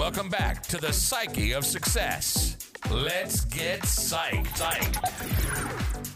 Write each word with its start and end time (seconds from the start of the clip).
Welcome 0.00 0.30
back 0.30 0.62
to 0.68 0.78
the 0.78 0.94
Psyche 0.94 1.52
of 1.52 1.66
Success. 1.66 2.56
Let's 2.90 3.44
get 3.44 3.82
psyched. 3.82 4.46
psyched. 4.46 6.06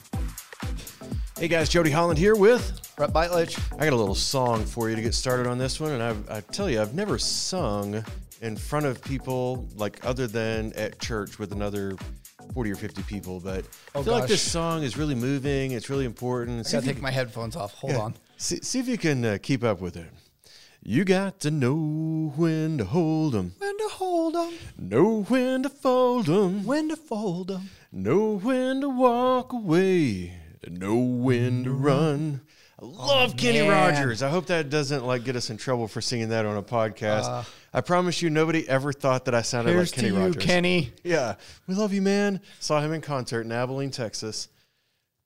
Hey 1.39 1.49
guys, 1.49 1.69
Jody 1.69 1.91
Holland 1.91 2.19
here 2.19 2.35
with. 2.35 2.81
Brett 2.97 3.13
Beitlich. 3.13 3.61
I 3.79 3.85
got 3.85 3.93
a 3.93 3.97
little 3.97 4.15
song 4.15 4.65
for 4.65 4.89
you 4.89 4.97
to 4.97 5.03
get 5.03 5.13
started 5.13 5.47
on 5.47 5.59
this 5.59 5.81
one, 5.81 5.91
and 5.93 6.03
I, 6.03 6.37
I 6.39 6.41
tell 6.41 6.71
you, 6.71 6.81
I've 6.81 6.95
never 6.95 7.19
sung 7.19 8.03
in 8.41 8.57
front 8.57 8.87
of 8.87 9.05
people 9.05 9.69
like 9.77 10.03
other 10.03 10.27
than 10.27 10.73
at 10.73 10.99
church 10.99 11.39
with 11.39 11.53
another 11.53 11.95
40 12.55 12.73
or 12.73 12.77
50 12.77 13.03
people, 13.03 13.39
but 13.39 13.67
I 13.95 14.03
feel 14.03 14.15
like 14.15 14.29
this 14.29 14.41
song 14.41 14.83
is 14.83 14.97
really 14.97 15.15
moving. 15.15 15.73
It's 15.73 15.91
really 15.91 16.07
important. 16.07 16.61
I 16.61 16.63
See 16.63 16.73
gotta 16.73 16.85
if 16.85 16.87
you- 16.89 16.95
take 16.95 17.03
my 17.03 17.11
headphones 17.11 17.55
off. 17.55 17.75
Hold 17.75 17.97
on. 17.97 18.15
See, 18.39 18.61
see 18.63 18.79
if 18.81 18.89
you 18.89 18.97
can 18.97 19.23
uh, 19.27 19.39
keep 19.43 19.63
up 19.63 19.83
with 19.83 19.99
it. 19.99 20.07
You 20.87 21.07
got 21.07 21.41
to 21.41 21.51
know 21.51 22.31
when 22.37 22.77
to 22.77 22.85
hold 22.85 23.35
'em, 23.35 23.55
When 23.57 23.74
to 23.74 23.74
hold 23.95 24.35
them, 24.35 24.53
know 24.79 25.23
when 25.25 25.63
to 25.63 25.69
fold 25.69 26.29
'em, 26.29 26.65
when 26.65 26.89
to 26.89 26.97
fold 26.97 27.49
them. 27.49 27.71
know 27.93 28.37
when 28.39 28.81
to 28.81 28.89
walk 28.89 29.53
away, 29.53 30.39
know 30.69 30.97
when 30.99 31.65
to 31.65 31.71
run. 31.73 32.41
I 32.81 32.85
love 32.87 33.31
oh, 33.33 33.35
Kenny 33.37 33.61
man. 33.63 33.71
Rogers. 33.95 34.23
I 34.23 34.29
hope 34.29 34.47
that 34.47 34.69
doesn't 34.69 35.05
like 35.07 35.25
get 35.25 35.37
us 35.37 35.49
in 35.49 35.57
trouble 35.57 35.87
for 35.89 36.01
singing 36.01 36.31
that 36.31 36.45
on 36.45 36.57
a 36.57 36.63
podcast. 36.63 37.23
Uh, 37.25 37.45
I 37.73 37.81
promise 37.81 38.21
you, 38.21 38.31
nobody 38.31 38.69
ever 38.69 38.93
thought 38.93 39.25
that 39.27 39.35
I 39.35 39.43
sounded 39.43 39.77
like 39.77 39.93
Kenny 39.93 40.09
to 40.11 40.15
you, 40.15 40.21
Rogers. 40.21 40.45
Kenny. 40.45 40.93
Yeah, 41.05 41.37
we 41.67 41.75
love 41.75 41.93
you, 41.93 42.03
man. 42.03 42.41
Saw 42.61 42.81
him 42.81 42.93
in 42.93 43.01
concert 43.01 43.43
in 43.43 43.53
Abilene, 43.53 43.91
Texas. 43.91 44.49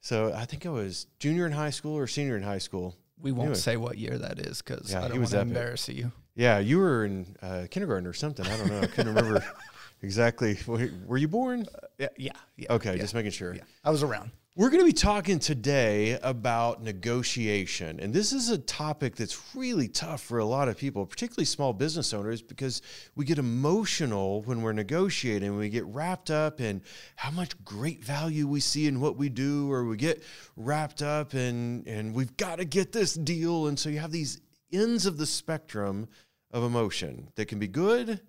So 0.01 0.33
I 0.33 0.45
think 0.45 0.67
I 0.67 0.69
was 0.71 1.07
junior 1.19 1.47
in 1.47 1.53
high 1.53 1.71
school 1.71 1.97
or 1.97 2.07
senior 2.07 2.37
in 2.37 2.43
high 2.43 2.59
school. 2.59 2.95
We 3.21 3.33
won't 3.33 3.47
Anyway. 3.49 3.59
say 3.59 3.77
what 3.77 3.99
year 3.99 4.17
that 4.19 4.39
is 4.39 4.63
because 4.63 4.93
Yeah, 4.93 5.05
I 5.05 5.09
don't 5.09 5.19
want 5.19 5.31
to 5.31 5.41
embarrass 5.41 5.89
you. 5.89 6.13
Yeah, 6.39 6.61
you 6.61 6.79
were 6.79 7.05
in 7.05 7.27
uh, 7.43 7.67
kindergarten 7.69 8.07
or 8.07 8.13
something. 8.13 8.47
I 8.47 8.57
don't 8.57 8.69
know. 8.69 8.81
I 8.81 8.87
couldn't 8.87 9.13
remember 9.13 9.45
exactly. 10.03 10.57
Were 10.69 11.17
you 11.17 11.27
born? 11.27 11.67
Yeah, 11.99 12.09
yeah, 12.17 12.31
yeah. 12.57 12.73
Okay, 12.75 12.95
yeah, 12.95 13.01
just 13.01 13.13
making 13.13 13.33
sure. 13.33 13.57
yeah. 13.57 13.63
I 13.85 13.91
was 13.91 14.05
around. 14.05 14.31
We're 14.55 14.71
going 14.71 14.81
to 14.81 14.87
be 14.87 14.93
talking 14.93 15.41
today 15.41 16.17
about 16.23 16.81
negotiation. 16.81 17.99
And 17.99 18.15
this 18.15 18.33
is 18.33 18.51
a 18.51 18.59
topic 18.59 19.17
that's 19.17 19.53
really 19.57 19.89
tough 19.89 20.21
for 20.21 20.39
a 20.39 20.45
lot 20.45 20.69
of 20.69 20.79
people, 20.79 21.05
particularly 21.07 21.45
small 21.45 21.73
business 21.73 22.15
owners, 22.15 22.41
because 22.41 22.83
we 23.17 23.25
get 23.25 23.39
emotional 23.39 24.43
when 24.43 24.63
we're 24.63 24.73
negotiating. 24.73 25.57
We 25.57 25.69
get 25.71 25.87
wrapped 25.87 26.31
up 26.31 26.61
in 26.61 26.83
how 27.17 27.33
much 27.33 27.65
great 27.65 28.05
value 28.05 28.47
we 28.47 28.61
see 28.61 28.87
in 28.87 29.01
what 29.01 29.17
we 29.17 29.29
do, 29.29 29.73
or 29.73 29.85
we 29.87 29.97
get 29.97 30.23
wrapped 30.57 31.03
up 31.03 31.35
in, 31.35 31.83
and 31.89 32.15
we've 32.15 32.37
got 32.37 32.59
to 32.59 32.65
get 32.65 32.93
this 32.93 33.15
deal. 33.15 33.67
And 33.67 33.77
so 33.77 33.89
you 33.91 33.99
have 33.99 34.13
these 34.13 34.41
ends 34.73 35.07
of 35.07 35.17
the 35.17 35.27
spectrum 35.27 36.09
of 36.51 36.65
emotion 36.65 37.29
They 37.35 37.45
can 37.45 37.59
be 37.59 37.69
good 37.69 38.21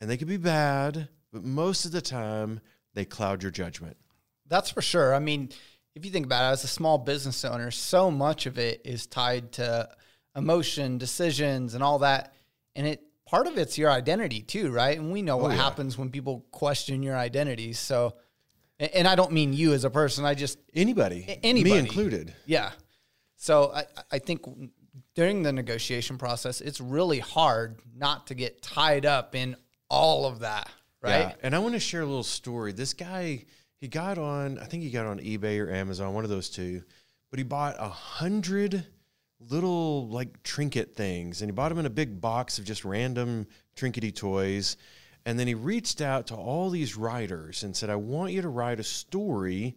and 0.00 0.10
they 0.10 0.16
can 0.16 0.28
be 0.28 0.36
bad, 0.36 1.08
but 1.32 1.42
most 1.44 1.84
of 1.84 1.92
the 1.92 2.02
time 2.02 2.60
they 2.94 3.04
cloud 3.04 3.42
your 3.42 3.52
judgment. 3.52 3.96
That's 4.48 4.70
for 4.70 4.82
sure. 4.82 5.14
I 5.14 5.18
mean, 5.18 5.50
if 5.94 6.04
you 6.04 6.10
think 6.10 6.26
about 6.26 6.50
it, 6.50 6.52
as 6.52 6.64
a 6.64 6.68
small 6.68 6.98
business 6.98 7.44
owner, 7.44 7.70
so 7.70 8.10
much 8.10 8.46
of 8.46 8.58
it 8.58 8.82
is 8.84 9.06
tied 9.06 9.52
to 9.52 9.88
emotion, 10.36 10.98
decisions, 10.98 11.74
and 11.74 11.82
all 11.82 12.00
that. 12.00 12.34
And 12.74 12.86
it 12.86 13.02
part 13.26 13.46
of 13.46 13.56
it's 13.58 13.78
your 13.78 13.90
identity 13.90 14.42
too, 14.42 14.70
right? 14.70 14.98
And 14.98 15.10
we 15.10 15.22
know 15.22 15.38
oh, 15.38 15.44
what 15.44 15.52
Oh, 15.52 15.54
yeah. 15.54 15.62
happens 15.62 15.96
when 15.98 16.10
people 16.10 16.44
question 16.50 17.02
your 17.02 17.16
identity. 17.16 17.72
So, 17.72 18.14
and 18.78 19.08
I 19.08 19.14
don't 19.14 19.32
mean 19.32 19.52
you 19.54 19.72
as 19.72 19.84
a 19.84 19.90
person. 19.90 20.24
I 20.26 20.34
just 20.34 20.58
Anybody, 20.74 21.40
anybody. 21.42 21.72
me 21.72 21.78
included. 21.78 22.34
Yeah. 22.44 22.70
So 23.36 23.72
I, 23.74 23.84
I 24.12 24.18
think 24.18 24.42
during 25.14 25.42
the 25.42 25.52
negotiation 25.52 26.18
process, 26.18 26.60
it's 26.60 26.80
really 26.80 27.18
hard 27.18 27.80
not 27.94 28.26
to 28.28 28.34
get 28.34 28.62
tied 28.62 29.06
up 29.06 29.34
in 29.34 29.56
all 29.88 30.26
of 30.26 30.40
that, 30.40 30.70
right? 31.02 31.20
Yeah, 31.20 31.34
and 31.42 31.54
I 31.54 31.58
want 31.58 31.74
to 31.74 31.80
share 31.80 32.02
a 32.02 32.06
little 32.06 32.22
story. 32.22 32.72
This 32.72 32.94
guy, 32.94 33.44
he 33.80 33.88
got 33.88 34.18
on, 34.18 34.58
I 34.58 34.64
think 34.64 34.82
he 34.82 34.90
got 34.90 35.06
on 35.06 35.18
eBay 35.18 35.60
or 35.64 35.70
Amazon, 35.70 36.14
one 36.14 36.24
of 36.24 36.30
those 36.30 36.48
two, 36.48 36.82
but 37.30 37.38
he 37.38 37.44
bought 37.44 37.76
a 37.78 37.88
hundred 37.88 38.86
little 39.40 40.08
like 40.08 40.42
trinket 40.42 40.94
things, 40.94 41.42
and 41.42 41.50
he 41.50 41.52
bought 41.52 41.68
them 41.68 41.78
in 41.78 41.86
a 41.86 41.90
big 41.90 42.20
box 42.20 42.58
of 42.58 42.64
just 42.64 42.84
random 42.84 43.46
trinkety 43.76 44.14
toys. 44.14 44.76
And 45.24 45.38
then 45.38 45.48
he 45.48 45.54
reached 45.54 46.00
out 46.00 46.28
to 46.28 46.36
all 46.36 46.70
these 46.70 46.96
writers 46.96 47.64
and 47.64 47.76
said, 47.76 47.90
I 47.90 47.96
want 47.96 48.32
you 48.32 48.42
to 48.42 48.48
write 48.48 48.78
a 48.78 48.84
story 48.84 49.76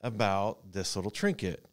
about 0.00 0.72
this 0.72 0.94
little 0.94 1.10
trinket. 1.10 1.66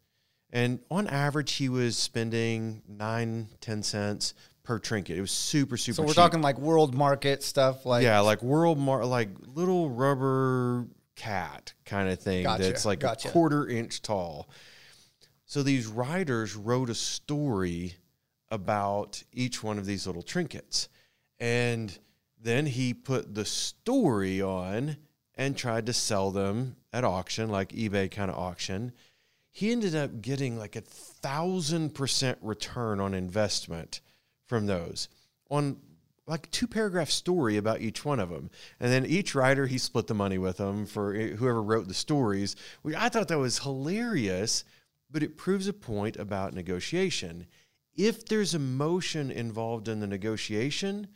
And 0.52 0.80
on 0.90 1.06
average, 1.08 1.52
he 1.52 1.68
was 1.68 1.96
spending 1.96 2.82
nine, 2.86 3.48
ten 3.60 3.82
cents 3.82 4.34
per 4.62 4.78
trinket. 4.78 5.16
It 5.16 5.20
was 5.20 5.30
super, 5.30 5.76
super 5.76 5.96
So 5.96 6.02
we're 6.02 6.08
cheap. 6.08 6.16
talking 6.16 6.42
like 6.42 6.58
world 6.58 6.94
market 6.94 7.42
stuff, 7.42 7.86
like 7.86 8.04
yeah, 8.04 8.20
like 8.20 8.42
world 8.42 8.78
mar 8.78 9.04
like 9.04 9.30
little 9.46 9.90
rubber 9.90 10.86
cat 11.16 11.72
kind 11.84 12.08
of 12.08 12.18
thing 12.20 12.44
Gotcha, 12.44 12.62
that's 12.62 12.84
like 12.84 13.00
gotcha. 13.00 13.28
a 13.28 13.30
quarter 13.32 13.66
inch 13.66 14.02
tall. 14.02 14.48
So 15.46 15.62
these 15.62 15.86
writers 15.86 16.54
wrote 16.54 16.90
a 16.90 16.94
story 16.94 17.94
about 18.50 19.22
each 19.32 19.62
one 19.62 19.78
of 19.78 19.86
these 19.86 20.06
little 20.06 20.22
trinkets. 20.22 20.88
And 21.40 21.96
then 22.40 22.66
he 22.66 22.94
put 22.94 23.34
the 23.34 23.44
story 23.44 24.40
on 24.42 24.96
and 25.34 25.56
tried 25.56 25.86
to 25.86 25.92
sell 25.92 26.30
them 26.30 26.76
at 26.92 27.04
auction, 27.04 27.48
like 27.50 27.70
eBay 27.70 28.10
kind 28.10 28.30
of 28.30 28.38
auction. 28.38 28.92
He 29.52 29.70
ended 29.70 29.94
up 29.94 30.22
getting 30.22 30.58
like 30.58 30.76
a 30.76 30.80
thousand 30.80 31.94
percent 31.94 32.38
return 32.40 33.00
on 33.00 33.14
investment 33.14 34.00
from 34.46 34.66
those 34.66 35.08
on 35.50 35.76
like 36.26 36.50
two 36.50 36.66
paragraph 36.66 37.10
story 37.10 37.58
about 37.58 37.80
each 37.80 38.04
one 38.04 38.18
of 38.18 38.30
them. 38.30 38.50
And 38.80 38.90
then 38.90 39.04
each 39.04 39.34
writer, 39.34 39.66
he 39.66 39.76
split 39.76 40.06
the 40.06 40.14
money 40.14 40.38
with 40.38 40.56
them 40.56 40.86
for 40.86 41.14
eh, 41.14 41.30
whoever 41.30 41.62
wrote 41.62 41.88
the 41.88 41.94
stories. 41.94 42.56
I 42.96 43.08
thought 43.08 43.28
that 43.28 43.38
was 43.38 43.58
hilarious, 43.58 44.64
but 45.10 45.22
it 45.22 45.36
proves 45.36 45.68
a 45.68 45.72
point 45.72 46.16
about 46.16 46.54
negotiation. 46.54 47.46
If 47.94 48.24
there's 48.24 48.54
emotion 48.54 49.30
involved 49.30 49.88
in 49.88 50.00
the 50.00 50.06
negotiation, 50.06 51.08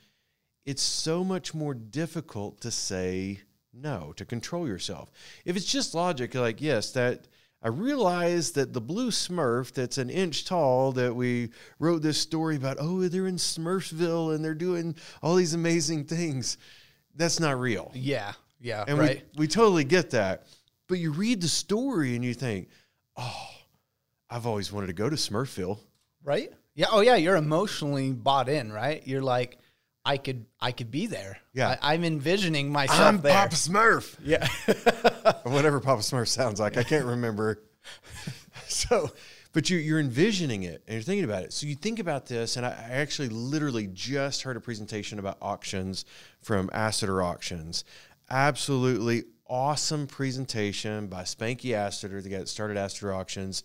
it's 0.67 0.83
so 0.83 1.25
much 1.25 1.55
more 1.55 1.73
difficult 1.73 2.61
to 2.61 2.71
say 2.71 3.41
no, 3.73 4.13
to 4.17 4.25
control 4.25 4.67
yourself. 4.67 5.11
If 5.45 5.57
it's 5.57 5.71
just 5.71 5.95
logic, 5.95 6.35
like, 6.35 6.61
yes, 6.61 6.91
that 6.93 7.29
I 7.63 7.69
realize 7.69 8.53
that 8.53 8.73
the 8.73 8.81
blue 8.81 9.11
Smurf 9.11 9.73
that's 9.73 9.99
an 9.99 10.11
inch 10.11 10.45
tall 10.45 10.93
that 10.93 11.15
we 11.15 11.51
wrote 11.79 12.03
this 12.03 12.19
story 12.19 12.57
about, 12.57 12.77
oh, 12.79 13.09
they're 13.09 13.27
in 13.27 13.37
Smurfville 13.37 14.35
and 14.35 14.45
they're 14.45 14.55
doing 14.55 14.95
all 15.23 15.35
these 15.35 15.55
amazing 15.55 16.05
things. 16.05 16.59
That's 17.15 17.41
not 17.41 17.59
real. 17.59 17.91
yeah, 17.95 18.33
yeah, 18.61 18.85
And 18.87 18.99
right. 18.99 19.25
we, 19.35 19.41
we 19.43 19.49
totally 19.49 19.85
get 19.85 20.11
that. 20.11 20.47
But 20.87 20.99
you 20.99 21.13
read 21.13 21.41
the 21.41 21.49
story 21.49 22.15
and 22.15 22.25
you 22.25 22.35
think, 22.35 22.69
oh, 23.17 23.49
I've 24.31 24.47
always 24.47 24.71
wanted 24.73 24.89
to 24.89 24.93
go 24.93 25.09
to 25.09 25.17
Smurfville. 25.17 25.79
right? 26.23 26.53
Yeah. 26.75 26.87
Oh, 26.93 27.01
yeah. 27.01 27.17
You're 27.17 27.37
emotionally 27.37 28.13
bought 28.13 28.49
in, 28.51 28.71
right? 28.71 29.05
You're 29.07 29.23
like, 29.23 29.59
I 30.05 30.19
could, 30.19 30.45
I 30.61 30.73
could 30.73 30.91
be 30.91 31.07
there. 31.07 31.39
Yeah. 31.55 31.77
I, 31.83 31.95
I'm 31.95 32.05
envisioning 32.05 32.71
myself 32.71 33.01
I'm 33.01 33.21
there. 33.23 33.33
Papa 33.33 33.55
Smurf. 33.57 34.15
yeah. 34.23 34.47
whatever 35.45 35.81
Papa 35.81 36.03
Smurf 36.03 36.29
sounds 36.29 36.61
like. 36.61 36.77
I 36.77 36.83
can't 36.83 37.05
remember. 37.05 37.63
so, 38.69 39.11
but 39.53 39.71
you, 39.71 39.79
you're 39.79 40.01
envisioning 40.01 40.65
it 40.65 40.83
and 40.87 40.95
you're 40.95 41.03
thinking 41.03 41.25
about 41.25 41.43
it. 41.43 41.53
So 41.53 41.67
you 41.67 41.75
think 41.75 41.99
about 41.99 42.27
this, 42.27 42.57
and 42.57 42.67
I, 42.67 42.71
I 42.71 42.95
actually 42.95 43.29
literally 43.29 43.89
just 43.93 44.43
heard 44.43 44.57
a 44.57 44.61
presentation 44.61 45.19
about 45.19 45.39
auctions 45.41 46.05
from 46.41 46.69
Assiter 46.69 47.25
Auctions. 47.25 47.85
Absolutely 48.31 49.25
awesome 49.49 50.07
presentation 50.07 51.07
by 51.07 51.23
Spanky 51.23 51.71
Assiter, 51.71 52.23
the 52.23 52.29
guy 52.29 52.39
that 52.39 52.49
started 52.49 52.77
Assiter 52.77 53.15
Auctions. 53.15 53.65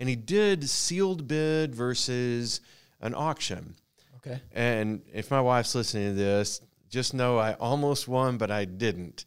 And 0.00 0.08
he 0.08 0.16
did 0.16 0.68
sealed 0.68 1.26
bid 1.26 1.74
versus 1.74 2.60
an 3.00 3.14
auction. 3.14 3.74
okay. 4.16 4.40
And 4.52 5.02
if 5.12 5.30
my 5.30 5.40
wife's 5.40 5.74
listening 5.74 6.10
to 6.10 6.14
this, 6.14 6.60
just 6.88 7.14
know 7.14 7.38
I 7.38 7.54
almost 7.54 8.08
won, 8.08 8.38
but 8.38 8.50
I 8.50 8.64
didn't. 8.64 9.24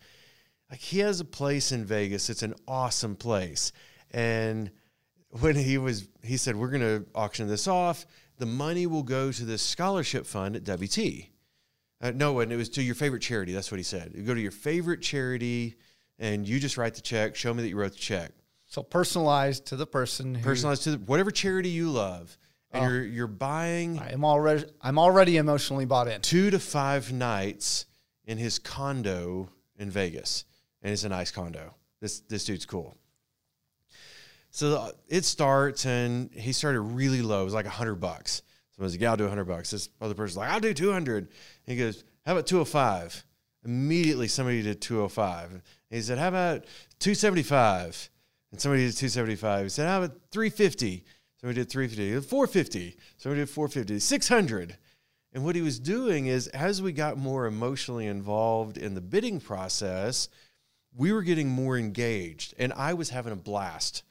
Like 0.71 0.79
he 0.79 0.99
has 0.99 1.19
a 1.19 1.25
place 1.25 1.71
in 1.73 1.85
Vegas. 1.85 2.29
It's 2.29 2.43
an 2.43 2.55
awesome 2.67 3.15
place. 3.17 3.73
And 4.11 4.71
when 5.29 5.55
he 5.55 5.77
was, 5.77 6.07
he 6.23 6.37
said, 6.37 6.55
"We're 6.55 6.69
going 6.69 6.81
to 6.81 7.05
auction 7.13 7.47
this 7.47 7.67
off. 7.67 8.05
The 8.37 8.45
money 8.45 8.87
will 8.87 9.03
go 9.03 9.31
to 9.31 9.45
this 9.45 9.61
scholarship 9.61 10.25
fund 10.25 10.55
at 10.55 10.63
WT." 10.63 11.27
Uh, 12.01 12.11
no, 12.15 12.39
and 12.39 12.51
it 12.51 12.55
was 12.55 12.69
to 12.69 12.81
your 12.81 12.95
favorite 12.95 13.21
charity. 13.21 13.53
That's 13.53 13.69
what 13.69 13.77
he 13.77 13.83
said. 13.83 14.13
You 14.15 14.23
go 14.23 14.33
to 14.33 14.41
your 14.41 14.51
favorite 14.51 15.01
charity, 15.01 15.75
and 16.17 16.47
you 16.47 16.59
just 16.59 16.77
write 16.77 16.95
the 16.95 17.01
check. 17.01 17.35
Show 17.35 17.53
me 17.53 17.61
that 17.61 17.69
you 17.69 17.75
wrote 17.77 17.91
the 17.91 17.99
check. 17.99 18.31
So 18.65 18.81
personalized 18.81 19.65
to 19.67 19.75
the 19.75 19.85
person 19.85 20.33
who 20.33 20.41
Personalized 20.43 20.83
to 20.83 20.91
the, 20.91 20.97
whatever 20.99 21.29
charity 21.31 21.69
you 21.69 21.91
love, 21.91 22.37
and 22.71 22.89
you're 22.89 23.03
you're 23.03 23.27
buying 23.27 23.99
I 23.99 24.13
am 24.13 24.23
already, 24.23 24.63
I'm 24.81 24.97
already 24.97 25.35
emotionally 25.35 25.85
bought 25.85 26.07
in. 26.07 26.21
two 26.21 26.49
to 26.49 26.59
five 26.59 27.11
nights 27.11 27.85
in 28.25 28.37
his 28.37 28.57
condo 28.57 29.49
in 29.77 29.91
Vegas, 29.91 30.45
and 30.81 30.91
it's 30.91 31.03
a 31.03 31.09
nice 31.09 31.31
condo. 31.31 31.75
This 31.99 32.19
this 32.21 32.45
dude's 32.45 32.65
cool. 32.65 32.97
So 34.49 34.77
uh, 34.77 34.91
it 35.07 35.23
starts, 35.23 35.85
and 35.85 36.29
he 36.33 36.51
started 36.51 36.81
really 36.81 37.21
low. 37.21 37.41
It 37.41 37.45
was 37.45 37.53
like 37.53 37.65
a 37.65 37.69
hundred 37.69 37.95
bucks. 37.95 38.41
So 38.71 38.81
I 38.81 38.83
was 38.83 38.93
like, 38.93 39.01
"Yeah, 39.01 39.11
I'll 39.11 39.17
do 39.17 39.27
hundred 39.27 39.45
bucks." 39.45 39.71
This 39.71 39.89
other 40.01 40.13
person's 40.13 40.37
like, 40.37 40.49
"I'll 40.49 40.59
do 40.59 40.73
200. 40.73 41.29
He 41.65 41.77
goes, 41.77 42.03
how 42.25 42.33
about 42.33 42.47
205? 42.47 43.25
Immediately 43.65 44.27
somebody 44.27 44.61
did 44.61 44.81
205. 44.81 45.61
He 45.89 46.01
said, 46.01 46.17
how 46.17 46.27
about 46.29 46.65
275? 46.99 48.09
And 48.51 48.61
somebody 48.61 48.85
did 48.85 48.95
275. 48.95 49.63
He 49.63 49.69
said, 49.69 49.87
how 49.87 50.03
about 50.03 50.17
350? 50.31 51.03
Somebody 51.39 51.61
did 51.61 51.69
350. 51.69 52.27
450. 52.27 52.97
Somebody 53.17 53.41
did 53.41 53.49
450. 53.49 53.99
600. 53.99 54.77
And 55.33 55.43
what 55.45 55.55
he 55.55 55.61
was 55.61 55.79
doing 55.79 56.27
is, 56.27 56.47
as 56.47 56.81
we 56.81 56.91
got 56.91 57.17
more 57.17 57.45
emotionally 57.45 58.05
involved 58.05 58.77
in 58.77 58.93
the 58.93 59.01
bidding 59.01 59.39
process, 59.39 60.27
we 60.95 61.11
were 61.11 61.21
getting 61.21 61.49
more 61.49 61.77
engaged, 61.77 62.53
and 62.57 62.73
I 62.73 62.93
was 62.93 63.09
having 63.09 63.33
a 63.33 63.37
blast. 63.37 64.03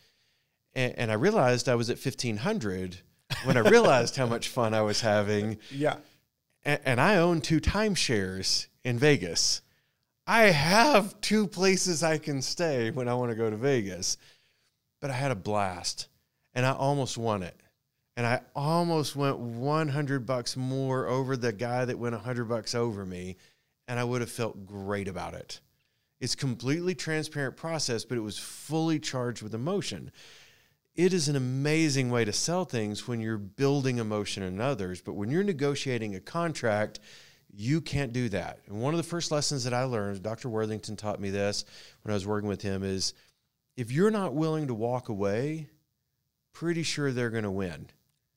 And, 0.75 0.95
and 0.97 1.11
I 1.11 1.15
realized 1.15 1.69
I 1.69 1.75
was 1.75 1.91
at 1.91 1.97
1500 1.97 3.01
when 3.45 3.57
I 3.57 3.61
realized 3.61 4.17
how 4.17 4.27
much 4.27 4.49
fun 4.49 4.75
I 4.75 4.83
was 4.83 5.01
having. 5.01 5.59
Yeah. 5.71 5.97
And, 6.65 6.81
and 6.85 7.01
I 7.01 7.17
own 7.17 7.41
two 7.41 7.61
timeshares 7.61 8.67
in 8.85 8.99
Vegas. 8.99 9.63
I 10.27 10.45
have 10.45 11.21
two 11.21 11.47
places 11.47 12.03
I 12.03 12.19
can 12.19 12.43
stay 12.43 12.91
when 12.91 13.09
I 13.09 13.15
want 13.15 13.31
to 13.31 13.37
go 13.37 13.51
to 13.51 13.57
Vegas. 13.57 14.17
But 15.01 15.11
I 15.11 15.15
had 15.15 15.31
a 15.31 15.37
blast 15.37 16.09
and 16.55 16.67
I 16.67 16.73
almost 16.73 17.17
won 17.17 17.43
it. 17.43 17.57
And 18.17 18.27
I 18.27 18.43
almost 18.55 19.17
went 19.17 19.39
100 19.39 20.27
bucks 20.27 20.57
more 20.57 21.07
over 21.07 21.37
the 21.37 21.53
guy 21.53 21.85
that 21.85 21.99
went 21.99 22.15
100 22.15 22.45
bucks 22.45 22.75
over 22.75 23.07
me. 23.07 23.37
And 23.89 23.99
I 23.99 24.05
would 24.05 24.21
have 24.21 24.31
felt 24.31 24.67
great 24.67 25.09
about 25.09 25.35
it. 25.35 25.61
It's 26.21 26.35
completely 26.35 26.95
transparent 26.95 27.57
process, 27.57 28.05
but 28.05 28.19
it 28.19 28.23
was 28.23 28.39
fully 28.39 28.99
charged 28.99 29.43
with 29.43 29.55
emotion. 29.55 30.13
It 30.95 31.15
is 31.15 31.29
an 31.29 31.37
amazing 31.37 32.11
way 32.11 32.25
to 32.25 32.33
sell 32.33 32.65
things 32.65 33.09
when 33.09 33.21
you're 33.21 33.39
building 33.39 33.99
emotion 33.99 34.43
in 34.43 34.61
others, 34.61 35.01
but 35.01 35.15
when 35.15 35.31
you're 35.31 35.43
negotiating 35.43 36.15
a 36.15 36.21
contract, 36.21 37.01
you 37.53 37.81
can't 37.81 38.13
do 38.13 38.29
that. 38.29 38.59
And 38.67 38.81
one 38.81 38.93
of 38.93 38.99
the 38.99 39.05
first 39.05 39.31
lessons 39.31 39.65
that 39.65 39.73
I 39.73 39.85
learned, 39.85 40.23
Dr. 40.23 40.49
Worthington 40.49 40.97
taught 40.97 41.21
me 41.21 41.31
this 41.31 41.65
when 42.03 42.13
I 42.13 42.15
was 42.15 42.27
working 42.27 42.49
with 42.49 42.61
him, 42.61 42.83
is 42.83 43.15
if 43.77 43.91
you're 43.91 44.11
not 44.11 44.35
willing 44.35 44.67
to 44.67 44.75
walk 44.75 45.09
away, 45.09 45.69
pretty 46.53 46.83
sure 46.83 47.13
they're 47.13 47.31
going 47.31 47.45
to 47.45 47.51
win. 47.51 47.87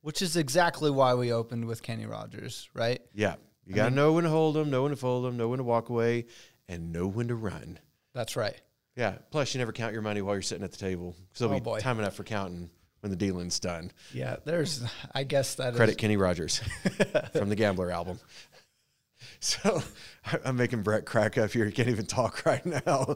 Which 0.01 0.21
is 0.21 0.37
exactly 0.37 0.91
why 0.91 1.15
we 1.15 1.33
opened 1.33 1.65
with 1.65 1.81
Kenny 1.81 2.05
Rogers, 2.05 2.69
right? 2.73 3.01
Yeah. 3.13 3.35
You 3.65 3.75
got 3.75 3.89
to 3.89 3.95
know 3.95 4.13
when 4.13 4.25
to 4.25 4.29
hold 4.29 4.55
them, 4.55 4.69
know 4.69 4.83
when 4.83 4.91
to 4.91 4.97
fold 4.97 5.25
them, 5.25 5.37
know 5.37 5.47
when 5.47 5.57
to 5.57 5.63
walk 5.63 5.89
away, 5.89 6.25
and 6.69 6.91
know 6.91 7.07
when 7.07 7.27
to 7.29 7.35
run. 7.35 7.79
That's 8.13 8.35
right. 8.35 8.59
Yeah. 8.95 9.15
Plus, 9.31 9.53
you 9.53 9.59
never 9.59 9.71
count 9.71 9.93
your 9.93 10.01
money 10.01 10.21
while 10.21 10.35
you're 10.35 10.41
sitting 10.41 10.63
at 10.63 10.71
the 10.71 10.77
table. 10.77 11.15
So 11.33 11.45
Oh, 11.45 11.49
there'll 11.49 11.59
be 11.61 11.63
boy. 11.63 11.79
time 11.79 11.99
enough 11.99 12.15
for 12.15 12.23
counting 12.23 12.69
when 13.01 13.09
the 13.09 13.15
dealing's 13.15 13.59
done. 13.59 13.91
Yeah, 14.13 14.37
there's, 14.45 14.83
I 15.13 15.23
guess 15.23 15.55
that 15.55 15.73
is- 15.73 15.77
Credit 15.77 15.97
Kenny 15.97 16.15
Rogers 16.17 16.57
from 17.35 17.49
the 17.49 17.55
Gambler 17.55 17.91
album. 17.91 18.19
So 19.39 19.81
I'm 20.45 20.57
making 20.57 20.83
Brett 20.83 21.05
crack 21.05 21.37
up 21.37 21.51
here. 21.51 21.65
He 21.65 21.71
can't 21.71 21.87
even 21.89 22.05
talk 22.05 22.45
right 22.45 22.65
now. 22.65 23.15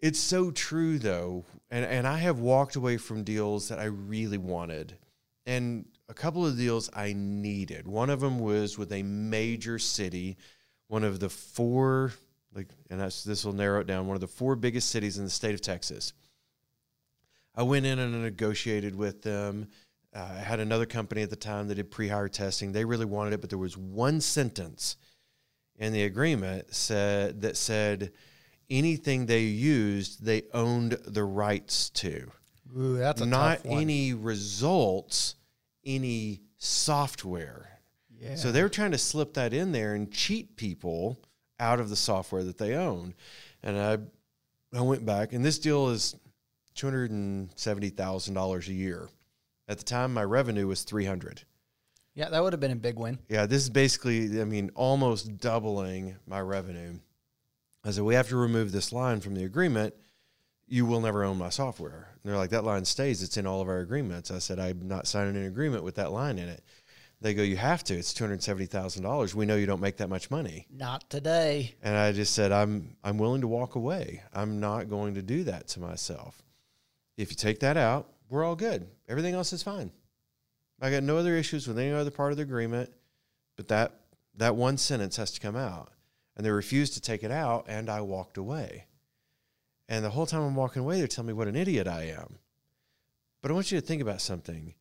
It's 0.00 0.18
so 0.18 0.50
true 0.50 0.98
though. 0.98 1.44
And 1.70 1.84
and 1.84 2.06
I 2.06 2.18
have 2.18 2.38
walked 2.38 2.76
away 2.76 2.96
from 2.98 3.24
deals 3.24 3.68
that 3.68 3.78
I 3.78 3.84
really 3.84 4.38
wanted. 4.38 4.96
And 5.46 5.86
a 6.08 6.14
couple 6.14 6.46
of 6.46 6.56
deals 6.56 6.90
I 6.94 7.14
needed. 7.14 7.86
One 7.86 8.10
of 8.10 8.20
them 8.20 8.38
was 8.38 8.76
with 8.78 8.92
a 8.92 9.02
major 9.02 9.78
city, 9.78 10.36
one 10.94 11.02
of 11.02 11.18
the 11.18 11.28
four 11.28 12.12
like 12.54 12.68
and 12.88 13.00
that's, 13.00 13.24
this 13.24 13.44
will 13.44 13.52
narrow 13.52 13.80
it 13.80 13.86
down, 13.88 14.06
one 14.06 14.14
of 14.14 14.20
the 14.20 14.28
four 14.28 14.54
biggest 14.54 14.90
cities 14.90 15.18
in 15.18 15.24
the 15.24 15.30
state 15.30 15.52
of 15.52 15.60
Texas. 15.60 16.12
I 17.52 17.64
went 17.64 17.84
in 17.84 17.98
and 17.98 18.22
negotiated 18.22 18.94
with 18.94 19.22
them. 19.22 19.66
Uh, 20.14 20.20
I 20.20 20.38
had 20.38 20.60
another 20.60 20.86
company 20.86 21.22
at 21.22 21.30
the 21.30 21.36
time 21.36 21.66
that 21.66 21.74
did 21.74 21.90
pre-hire 21.90 22.28
testing. 22.28 22.70
They 22.70 22.84
really 22.84 23.06
wanted 23.06 23.32
it, 23.32 23.40
but 23.40 23.50
there 23.50 23.58
was 23.58 23.76
one 23.76 24.20
sentence 24.20 24.96
in 25.76 25.92
the 25.92 26.04
agreement 26.04 26.72
said 26.72 27.40
that 27.40 27.56
said 27.56 28.12
anything 28.70 29.26
they 29.26 29.42
used, 29.42 30.24
they 30.24 30.44
owned 30.52 30.92
the 30.92 31.24
rights 31.24 31.90
to. 31.90 32.30
Ooh, 32.78 32.98
that's 32.98 33.20
a 33.20 33.26
Not 33.26 33.62
any 33.64 34.14
results, 34.14 35.34
any 35.84 36.42
software. 36.58 37.73
Yeah. 38.24 38.36
So 38.36 38.50
they 38.50 38.62
were 38.62 38.68
trying 38.68 38.92
to 38.92 38.98
slip 38.98 39.34
that 39.34 39.52
in 39.52 39.72
there 39.72 39.94
and 39.94 40.10
cheat 40.10 40.56
people 40.56 41.20
out 41.60 41.78
of 41.78 41.90
the 41.90 41.96
software 41.96 42.42
that 42.44 42.58
they 42.58 42.74
own. 42.74 43.14
And 43.62 43.78
I 43.78 43.98
I 44.76 44.80
went 44.80 45.04
back 45.04 45.32
and 45.32 45.44
this 45.44 45.58
deal 45.58 45.88
is 45.90 46.16
two 46.74 46.86
hundred 46.86 47.10
and 47.10 47.50
seventy 47.54 47.90
thousand 47.90 48.34
dollars 48.34 48.68
a 48.68 48.72
year. 48.72 49.08
At 49.68 49.78
the 49.78 49.84
time 49.84 50.14
my 50.14 50.24
revenue 50.24 50.66
was 50.66 50.82
three 50.82 51.04
hundred. 51.04 51.42
yeah, 52.14 52.28
that 52.30 52.42
would 52.42 52.52
have 52.52 52.60
been 52.60 52.70
a 52.70 52.76
big 52.76 52.98
win. 52.98 53.18
Yeah, 53.28 53.46
this 53.46 53.62
is 53.62 53.70
basically 53.70 54.40
I 54.40 54.44
mean, 54.44 54.70
almost 54.74 55.38
doubling 55.38 56.16
my 56.26 56.40
revenue. 56.40 56.98
I 57.84 57.90
said, 57.90 58.04
we 58.04 58.14
have 58.14 58.28
to 58.28 58.36
remove 58.36 58.72
this 58.72 58.92
line 58.92 59.20
from 59.20 59.34
the 59.34 59.44
agreement. 59.44 59.94
You 60.66 60.86
will 60.86 61.02
never 61.02 61.22
own 61.22 61.36
my 61.36 61.50
software. 61.50 62.08
And 62.22 62.32
they're 62.32 62.38
like, 62.38 62.48
that 62.50 62.64
line 62.64 62.86
stays. 62.86 63.22
It's 63.22 63.36
in 63.36 63.46
all 63.46 63.60
of 63.60 63.68
our 63.68 63.80
agreements. 63.80 64.30
I 64.30 64.38
said, 64.38 64.58
I'm 64.58 64.88
not 64.88 65.06
signing 65.06 65.36
an 65.36 65.44
agreement 65.44 65.84
with 65.84 65.96
that 65.96 66.10
line 66.10 66.38
in 66.38 66.48
it. 66.48 66.64
They 67.24 67.32
go, 67.32 67.42
you 67.42 67.56
have 67.56 67.82
to. 67.84 67.94
It's 67.94 68.12
two 68.12 68.22
hundred 68.22 68.42
seventy 68.42 68.66
thousand 68.66 69.02
dollars. 69.02 69.34
We 69.34 69.46
know 69.46 69.56
you 69.56 69.64
don't 69.64 69.80
make 69.80 69.96
that 69.96 70.10
much 70.10 70.30
money. 70.30 70.66
Not 70.70 71.08
today. 71.08 71.74
And 71.82 71.96
I 71.96 72.12
just 72.12 72.34
said, 72.34 72.52
I'm 72.52 72.98
I'm 73.02 73.16
willing 73.16 73.40
to 73.40 73.48
walk 73.48 73.76
away. 73.76 74.22
I'm 74.34 74.60
not 74.60 74.90
going 74.90 75.14
to 75.14 75.22
do 75.22 75.42
that 75.44 75.66
to 75.68 75.80
myself. 75.80 76.42
If 77.16 77.30
you 77.30 77.36
take 77.36 77.60
that 77.60 77.78
out, 77.78 78.12
we're 78.28 78.44
all 78.44 78.56
good. 78.56 78.86
Everything 79.08 79.32
else 79.32 79.54
is 79.54 79.62
fine. 79.62 79.90
I 80.82 80.90
got 80.90 81.02
no 81.02 81.16
other 81.16 81.34
issues 81.34 81.66
with 81.66 81.78
any 81.78 81.92
other 81.92 82.10
part 82.10 82.32
of 82.32 82.36
the 82.36 82.42
agreement, 82.42 82.92
but 83.56 83.68
that 83.68 84.00
that 84.36 84.54
one 84.54 84.76
sentence 84.76 85.16
has 85.16 85.30
to 85.30 85.40
come 85.40 85.56
out. 85.56 85.92
And 86.36 86.44
they 86.44 86.50
refused 86.50 86.92
to 86.92 87.00
take 87.00 87.22
it 87.22 87.30
out, 87.30 87.64
and 87.68 87.88
I 87.88 88.02
walked 88.02 88.36
away. 88.36 88.84
And 89.88 90.04
the 90.04 90.10
whole 90.10 90.26
time 90.26 90.42
I'm 90.42 90.56
walking 90.56 90.82
away, 90.82 90.98
they're 90.98 91.08
telling 91.08 91.28
me 91.28 91.32
what 91.32 91.48
an 91.48 91.56
idiot 91.56 91.88
I 91.88 92.02
am. 92.02 92.36
But 93.40 93.50
I 93.50 93.54
want 93.54 93.72
you 93.72 93.80
to 93.80 93.86
think 93.86 94.02
about 94.02 94.20
something. 94.20 94.74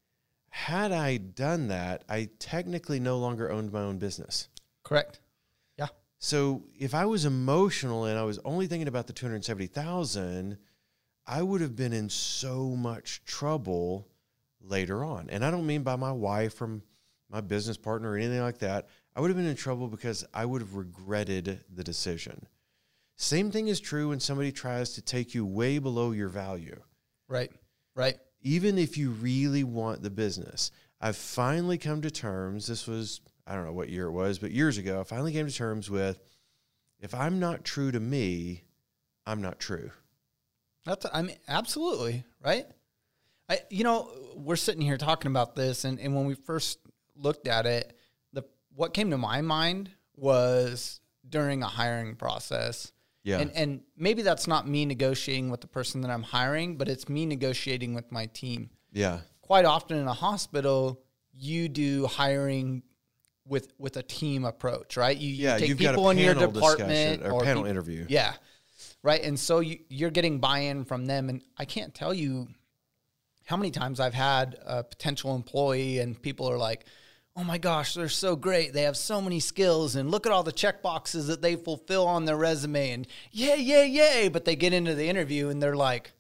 Had 0.54 0.92
I 0.92 1.18
done 1.18 1.70
that, 1.70 2.04
I 2.08 2.30
technically 2.38 3.00
no 3.00 3.18
longer 3.18 3.52
owned 3.52 3.74
my 3.74 3.82
own 3.82 3.98
business. 3.98 4.50
Correct. 4.84 5.20
Yeah. 5.80 5.88
So 6.20 6.62
if 6.78 6.94
I 6.94 7.06
was 7.06 7.26
emotional 7.26 8.06
and 8.06 8.20
I 8.20 8.24
was 8.24 8.38
only 8.46 8.68
thinking 8.68 8.88
about 8.88 9.08
the 9.08 9.14
270,000, 9.14 10.60
I 11.26 11.42
would 11.42 11.60
have 11.62 11.76
been 11.76 11.92
in 11.92 12.08
so 12.08 12.76
much 12.76 13.26
trouble 13.26 14.08
later 14.62 15.04
on. 15.04 15.28
And 15.32 15.44
I 15.44 15.50
don't 15.50 15.66
mean 15.66 15.82
by 15.82 15.96
my 15.96 16.12
wife 16.12 16.62
or 16.62 16.82
my 17.32 17.42
business 17.42 17.76
partner 17.76 18.12
or 18.12 18.16
anything 18.18 18.42
like 18.42 18.60
that. 18.60 18.90
I 19.16 19.22
would 19.22 19.32
have 19.32 19.38
been 19.38 19.48
in 19.48 19.56
trouble 19.56 19.88
because 19.88 20.24
I 20.36 20.46
would 20.46 20.62
have 20.62 20.76
regretted 20.76 21.62
the 21.74 21.84
decision. 21.84 22.46
Same 23.18 23.50
thing 23.50 23.70
is 23.70 23.80
true 23.80 24.10
when 24.10 24.20
somebody 24.20 24.52
tries 24.52 24.94
to 24.94 25.02
take 25.02 25.34
you 25.34 25.48
way 25.48 25.80
below 25.80 26.12
your 26.12 26.30
value 26.30 26.80
Right. 27.28 27.52
Right. 27.96 28.20
Even 28.44 28.78
if 28.78 28.98
you 28.98 29.12
really 29.12 29.64
want 29.64 30.02
the 30.04 30.10
business. 30.10 30.72
I've 31.02 31.18
finally 31.18 31.78
come 31.78 32.02
to 32.02 32.12
terms. 32.12 32.68
This 32.68 32.88
was, 32.88 33.20
I 33.46 33.56
don't 33.56 33.66
know 33.66 33.74
what 33.74 33.90
year 33.90 34.06
it 34.06 34.12
was, 34.12 34.40
but 34.40 34.52
years 34.52 34.78
ago, 34.78 35.02
I 35.02 35.04
finally 35.04 35.34
came 35.34 35.48
to 35.48 35.54
terms 35.54 35.90
with 35.90 36.20
if 37.00 37.14
I'm 37.14 37.40
not 37.40 37.66
true 37.66 37.92
to 37.92 38.00
me, 38.00 38.64
I'm 39.26 39.42
not 39.42 39.60
true. 39.60 39.92
That's 40.86 41.06
I 41.14 41.22
mean 41.22 41.38
absolutely 41.48 42.24
right. 42.44 42.66
I 43.50 43.60
you 43.70 43.84
know 43.84 44.10
we're 44.36 44.56
sitting 44.56 44.82
here 44.82 44.98
talking 44.98 45.30
about 45.32 45.56
this, 45.56 45.86
and, 45.86 46.00
and 46.00 46.16
when 46.16 46.26
we 46.26 46.34
first 46.34 46.80
looked 47.16 47.48
at 47.48 47.66
it, 47.66 47.96
the 48.32 48.44
what 48.76 48.94
came 48.94 49.12
to 49.12 49.18
my 49.18 49.42
mind 49.42 49.90
was 50.16 51.00
during 51.28 51.64
a 51.64 51.68
hiring 51.68 52.16
process. 52.16 52.92
Yeah. 53.24 53.40
And 53.40 53.52
and 53.56 53.82
maybe 53.98 54.22
that's 54.22 54.48
not 54.48 54.68
me 54.68 54.86
negotiating 54.86 55.50
with 55.50 55.62
the 55.62 55.68
person 55.68 56.02
that 56.02 56.12
I'm 56.12 56.24
hiring, 56.24 56.78
but 56.78 56.90
it's 56.90 57.08
me 57.08 57.26
negotiating 57.26 57.94
with 57.94 58.12
my 58.12 58.26
team. 58.28 58.70
Yeah. 58.92 59.20
Quite 59.42 59.66
often 59.66 59.98
in 59.98 60.08
a 60.08 60.14
hospital, 60.14 61.02
you 61.34 61.70
do 61.70 62.06
hiring 62.08 62.84
with 63.48 63.74
with 63.78 63.98
a 63.98 64.04
team 64.04 64.46
approach, 64.46 64.98
right? 64.98 65.18
You, 65.18 65.30
you 65.30 65.44
Yeah, 65.46 65.58
take 65.58 65.70
you've 65.70 65.80
got 65.80 65.90
a 65.90 65.98
people 65.98 66.10
in 66.10 66.18
your 66.18 66.34
department 66.34 66.90
discussion 66.90 67.32
or 67.32 67.44
panel 67.44 67.66
interview. 67.66 68.06
Yeah. 68.10 68.34
Right. 69.02 69.24
And 69.24 69.40
so 69.40 69.60
you, 69.60 69.80
you're 69.90 70.12
getting 70.12 70.40
buy 70.40 70.60
in 70.60 70.86
from 70.86 71.06
them. 71.06 71.30
And 71.30 71.42
I 71.58 71.66
can't 71.66 71.94
tell 71.94 72.14
you 72.14 72.48
how 73.46 73.58
many 73.58 73.72
times 73.72 74.00
I've 74.00 74.14
had 74.14 74.58
a 74.66 74.84
potential 74.84 75.36
employee 75.36 76.00
and 76.00 76.22
people 76.22 76.50
are 76.50 76.58
like, 76.58 76.86
oh 77.36 77.44
my 77.44 77.58
gosh, 77.58 77.94
they're 77.96 78.10
so 78.10 78.36
great. 78.36 78.74
They 78.74 78.84
have 78.84 78.98
so 78.98 79.22
many 79.22 79.40
skills. 79.40 79.96
And 79.96 80.12
look 80.12 80.26
at 80.26 80.32
all 80.32 80.44
the 80.44 80.52
check 80.52 80.82
boxes 80.82 81.28
that 81.28 81.42
they 81.42 81.56
fulfill 81.56 82.06
on 82.06 82.26
their 82.26 82.38
resume. 82.38 82.92
And 82.92 83.08
yay, 83.32 83.58
yay, 83.60 83.88
yay. 83.88 84.30
But 84.30 84.46
they 84.46 84.56
get 84.56 84.74
into 84.74 84.96
the 84.96 85.08
interview 85.08 85.50
and 85.50 85.62
they're 85.62 85.76
like, 85.76 86.12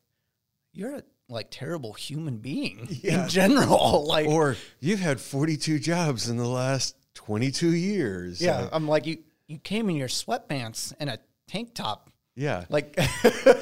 you're 0.74 0.96
a 0.98 1.03
like 1.29 1.48
terrible 1.50 1.93
human 1.93 2.38
being 2.38 2.88
in 3.03 3.27
general. 3.29 4.05
Like, 4.08 4.27
Or 4.27 4.55
you've 4.79 5.00
had 5.00 5.20
42 5.20 5.79
jobs 5.79 6.29
in 6.29 6.38
the 6.38 6.48
last 6.48 6.96
22 7.15 7.74
years. 7.74 8.41
yeah, 8.41 8.62
Uh, 8.62 8.70
I'm 8.72 8.88
like, 8.88 9.05
you, 9.05 9.20
you 9.48 9.60
came 9.60 9.89
in 9.89 9.96
your 9.96 10.08
sweatpants 10.08 10.93
and 11.00 11.10
a 11.10 11.20
tank 11.48 11.74
top 11.74 12.10
yeah. 12.36 12.65
Like 12.70 13.00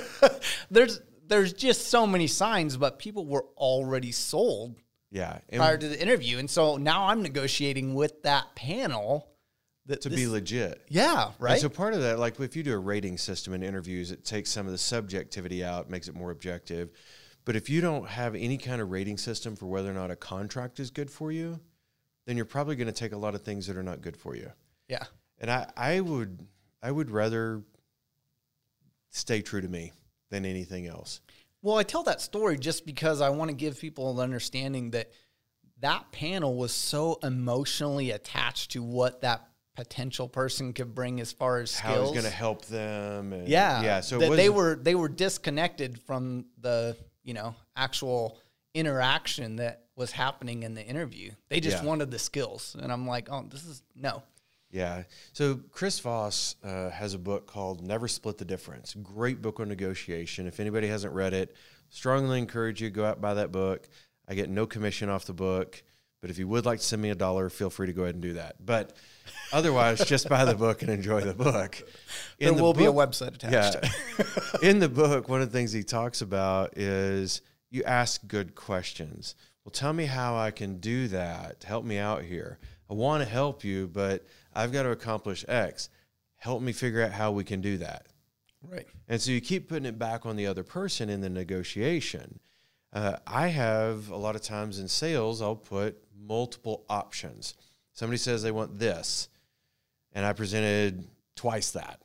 there's 0.71 1.01
there's 1.27 1.53
just 1.53 1.87
so 1.87 2.05
many 2.07 2.27
signs, 2.27 2.77
but 2.77 2.99
people 2.99 3.25
were 3.25 3.45
already 3.57 4.11
sold 4.11 4.75
yeah. 5.11 5.39
And 5.49 5.59
prior 5.59 5.77
to 5.77 5.87
the 5.87 6.01
interview. 6.01 6.37
And 6.39 6.49
so 6.49 6.77
now 6.77 7.05
I'm 7.07 7.21
negotiating 7.21 7.93
with 7.93 8.23
that 8.23 8.55
panel 8.55 9.27
that 9.87 10.01
to 10.01 10.09
this- 10.09 10.19
be 10.19 10.27
legit. 10.27 10.81
yeah, 10.89 11.25
And 11.27 11.33
right. 11.39 11.59
so 11.61 11.69
part 11.69 11.93
of 11.93 12.01
that, 12.01 12.17
like 12.19 12.39
if 12.39 12.55
you 12.55 12.63
do 12.63 12.73
a 12.73 12.77
rating 12.79 13.17
system 13.17 13.53
in 13.53 13.61
interviews, 13.63 14.11
it 14.11 14.23
takes 14.23 14.49
some 14.49 14.65
of 14.65 14.71
the 14.71 14.77
subjectivity 14.77 15.63
out, 15.63 15.89
makes 15.89 16.07
it 16.07 16.15
more 16.15 16.31
objective. 16.31 16.91
But 17.43 17.55
if 17.55 17.69
you 17.69 17.81
don't 17.81 18.07
have 18.07 18.35
any 18.35 18.57
kind 18.57 18.81
of 18.81 18.91
rating 18.91 19.17
system 19.17 19.55
for 19.55 19.65
whether 19.65 19.89
or 19.89 19.93
not 19.95 20.11
a 20.11 20.15
contract 20.15 20.79
is 20.79 20.91
good 20.91 21.09
for 21.09 21.31
you, 21.31 21.59
then 22.27 22.37
you're 22.37 22.45
probably 22.45 22.75
going 22.75 22.85
to 22.87 22.93
take 22.93 23.11
a 23.13 23.17
lot 23.17 23.33
of 23.35 23.41
things 23.41 23.65
that 23.67 23.75
are 23.75 23.83
not 23.83 24.01
good 24.01 24.15
for 24.15 24.35
you. 24.35 24.51
yeah, 24.87 25.05
And 25.39 25.49
I, 25.49 25.69
I 25.75 25.99
would 25.99 26.39
I 26.83 26.91
would 26.91 27.09
rather 27.09 27.63
stay 29.09 29.41
true 29.41 29.61
to 29.61 29.67
me 29.67 29.91
than 30.29 30.45
anything 30.45 30.87
else. 30.87 31.19
Well, 31.61 31.77
I 31.77 31.83
tell 31.83 32.03
that 32.03 32.21
story 32.21 32.57
just 32.57 32.85
because 32.85 33.21
I 33.21 33.29
want 33.29 33.49
to 33.49 33.55
give 33.55 33.79
people 33.79 34.11
an 34.11 34.23
understanding 34.23 34.91
that 34.91 35.11
that 35.79 36.11
panel 36.11 36.55
was 36.55 36.73
so 36.73 37.19
emotionally 37.23 38.11
attached 38.11 38.71
to 38.71 38.83
what 38.83 39.21
that 39.21 39.47
potential 39.75 40.27
person 40.27 40.73
could 40.73 40.93
bring 40.93 41.19
as 41.21 41.31
far 41.31 41.59
as 41.59 41.71
skills. 41.71 41.95
How 41.95 42.01
it's 42.01 42.11
going 42.11 42.23
to 42.23 42.29
help 42.29 42.65
them. 42.65 43.33
And 43.33 43.47
yeah, 43.47 43.83
yeah. 43.83 43.99
So 44.01 44.19
that 44.19 44.31
they 44.35 44.49
were 44.49 44.75
they 44.75 44.95
were 44.95 45.09
disconnected 45.09 45.99
from 46.01 46.45
the 46.59 46.97
you 47.23 47.33
know 47.33 47.55
actual 47.75 48.37
interaction 48.73 49.57
that 49.57 49.85
was 49.95 50.11
happening 50.11 50.63
in 50.63 50.73
the 50.73 50.83
interview. 50.83 51.31
They 51.49 51.59
just 51.59 51.83
Yeah. 51.83 51.87
wanted 51.87 52.11
the 52.11 52.19
skills, 52.19 52.75
and 52.79 52.91
I'm 52.91 53.07
like, 53.07 53.29
oh, 53.31 53.45
this 53.49 53.65
is 53.65 53.83
no. 53.95 54.23
Yeah. 54.71 55.03
So 55.33 55.59
Chris 55.71 55.99
Voss 55.99 56.55
uh, 56.63 56.89
has 56.89 57.13
a 57.13 57.19
book 57.19 57.45
called 57.47 57.85
Never 57.85 58.07
Split 58.07 58.37
the 58.37 58.45
Difference. 58.45 58.93
Great 58.93 59.41
book 59.41 59.59
on 59.59 59.67
negotiation. 59.67 60.47
If 60.47 60.59
anybody 60.59 60.87
hasn't 60.87 61.13
read 61.13 61.33
it, 61.33 61.55
strongly 61.89 62.39
encourage 62.39 62.81
you 62.81 62.89
to 62.89 62.93
go 62.93 63.05
out 63.05 63.15
and 63.15 63.21
buy 63.21 63.33
that 63.33 63.51
book. 63.51 63.87
I 64.27 64.33
get 64.33 64.49
no 64.49 64.65
commission 64.65 65.09
off 65.09 65.25
the 65.25 65.33
book, 65.33 65.83
but 66.21 66.29
if 66.29 66.37
you 66.37 66.47
would 66.47 66.65
like 66.65 66.79
to 66.79 66.85
send 66.85 67.01
me 67.01 67.09
a 67.09 67.15
dollar, 67.15 67.49
feel 67.49 67.69
free 67.69 67.87
to 67.87 67.93
go 67.93 68.03
ahead 68.03 68.15
and 68.15 68.21
do 68.21 68.33
that. 68.33 68.65
But 68.65 68.93
otherwise, 69.51 70.05
just 70.05 70.29
buy 70.29 70.45
the 70.45 70.55
book 70.55 70.83
and 70.83 70.91
enjoy 70.91 71.21
the 71.21 71.33
book. 71.33 71.83
There 72.39 72.49
In 72.49 72.55
the 72.55 72.63
will 72.63 72.73
be 72.73 72.85
a 72.85 72.93
website 72.93 73.35
attached. 73.35 73.77
yeah. 74.17 74.69
In 74.69 74.79
the 74.79 74.87
book, 74.87 75.27
one 75.27 75.41
of 75.41 75.51
the 75.51 75.57
things 75.57 75.73
he 75.73 75.83
talks 75.83 76.21
about 76.21 76.77
is 76.77 77.41
you 77.71 77.83
ask 77.83 78.25
good 78.27 78.55
questions. 78.55 79.35
Well, 79.65 79.71
tell 79.71 79.91
me 79.93 80.05
how 80.05 80.37
I 80.37 80.51
can 80.51 80.77
do 80.77 81.07
that. 81.09 81.63
Help 81.65 81.83
me 81.83 81.97
out 81.97 82.23
here. 82.23 82.57
I 82.89 82.93
want 82.93 83.23
to 83.23 83.29
help 83.29 83.63
you, 83.63 83.87
but 83.91 84.25
I've 84.53 84.71
got 84.71 84.83
to 84.83 84.91
accomplish 84.91 85.45
X. 85.47 85.89
Help 86.35 86.61
me 86.61 86.71
figure 86.71 87.03
out 87.03 87.11
how 87.11 87.31
we 87.31 87.43
can 87.43 87.61
do 87.61 87.77
that. 87.77 88.07
Right. 88.63 88.87
And 89.07 89.21
so 89.21 89.31
you 89.31 89.41
keep 89.41 89.69
putting 89.69 89.85
it 89.85 89.97
back 89.97 90.25
on 90.25 90.35
the 90.35 90.47
other 90.47 90.63
person 90.63 91.09
in 91.09 91.21
the 91.21 91.29
negotiation. 91.29 92.39
Uh, 92.93 93.17
I 93.25 93.47
have 93.47 94.09
a 94.09 94.17
lot 94.17 94.35
of 94.35 94.41
times 94.41 94.79
in 94.79 94.87
sales, 94.87 95.41
I'll 95.41 95.55
put 95.55 95.97
multiple 96.19 96.85
options. 96.89 97.55
Somebody 97.93 98.17
says 98.17 98.43
they 98.43 98.51
want 98.51 98.77
this, 98.79 99.29
and 100.13 100.25
I 100.25 100.33
presented 100.33 101.07
twice 101.35 101.71
that. 101.71 102.01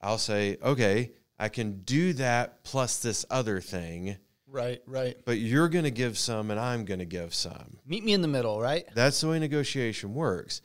I'll 0.00 0.18
say, 0.18 0.58
okay, 0.62 1.12
I 1.38 1.48
can 1.48 1.80
do 1.82 2.12
that 2.14 2.64
plus 2.64 2.98
this 2.98 3.24
other 3.30 3.60
thing, 3.60 4.16
Right. 4.46 4.82
Right. 4.86 5.16
but 5.24 5.38
you're 5.38 5.68
going 5.68 5.84
to 5.84 5.90
give 5.90 6.18
some 6.18 6.50
and 6.50 6.60
I'm 6.60 6.84
going 6.84 6.98
to 7.00 7.06
give 7.06 7.32
some. 7.34 7.78
Meet 7.86 8.04
me 8.04 8.12
in 8.12 8.20
the 8.20 8.28
middle. 8.28 8.60
Right. 8.60 8.84
That's 8.94 9.20
the 9.20 9.28
way 9.28 9.38
negotiation 9.38 10.12
works. 10.14 10.60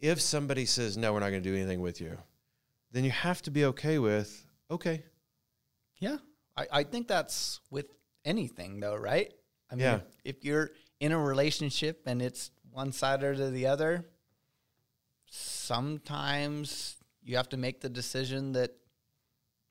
If 0.00 0.20
somebody 0.20 0.64
says, 0.64 0.96
no, 0.96 1.12
we're 1.12 1.20
not 1.20 1.30
going 1.30 1.42
to 1.42 1.48
do 1.48 1.56
anything 1.56 1.80
with 1.80 2.00
you, 2.00 2.16
then 2.92 3.04
you 3.04 3.10
have 3.10 3.42
to 3.42 3.50
be 3.50 3.64
okay 3.66 3.98
with, 3.98 4.44
okay, 4.70 5.02
Yeah. 5.98 6.18
I, 6.56 6.66
I 6.72 6.82
think 6.84 7.06
that's 7.08 7.60
with 7.70 7.86
anything 8.24 8.80
though, 8.80 8.96
right? 8.96 9.32
I 9.70 9.74
mean, 9.74 9.84
Yeah. 9.84 9.94
if, 10.24 10.36
if 10.36 10.44
you're 10.44 10.70
in 11.00 11.12
a 11.12 11.18
relationship 11.18 12.02
and 12.06 12.20
it's 12.22 12.50
one 12.72 12.92
side 12.92 13.22
or 13.22 13.50
the 13.50 13.66
other, 13.66 14.04
sometimes 15.30 16.96
you 17.22 17.36
have 17.36 17.48
to 17.50 17.56
make 17.56 17.80
the 17.80 17.88
decision 17.88 18.52
that 18.52 18.72